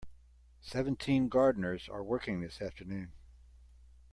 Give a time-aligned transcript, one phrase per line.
[0.61, 3.11] Seventeen gardeners are working this afternoon.